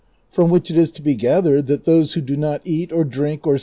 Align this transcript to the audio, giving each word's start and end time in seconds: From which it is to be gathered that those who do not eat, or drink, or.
From 0.31 0.49
which 0.49 0.71
it 0.71 0.77
is 0.77 0.89
to 0.93 1.01
be 1.03 1.13
gathered 1.13 1.67
that 1.67 1.83
those 1.83 2.13
who 2.13 2.21
do 2.21 2.35
not 2.35 2.61
eat, 2.65 2.91
or 2.91 3.03
drink, 3.03 3.45
or. 3.45 3.59